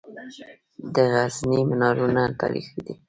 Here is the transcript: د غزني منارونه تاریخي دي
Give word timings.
د 0.93 0.95
غزني 1.13 1.59
منارونه 1.69 2.21
تاریخي 2.41 2.79
دي 2.85 2.93